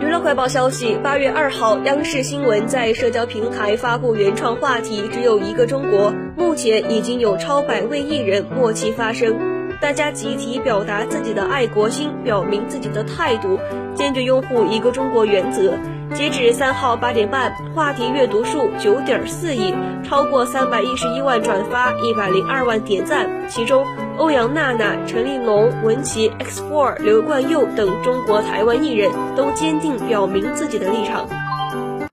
[0.00, 9.36] 娱乐快报消息：八月二号，央视新闻在社交平台发布原创话题“只有一个中国”，目前已经有超百位艺人默契发声，
[9.80, 13.58] 大家集体表达自己的爱国心，表明自己的态度，
[13.94, 15.72] 坚决拥护一个中国原则。
[16.12, 23.86] 截止三号八点半，话题阅读数九点四亿，超过三百一十一万转发，一百零二万点赞，其中。
[24.18, 31.26] 欧阳娜娜、陈立农、文琪、X Four、刘冠佑等中国台湾艺人都坚定表明自己的立场。